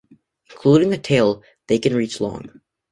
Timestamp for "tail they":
0.97-1.77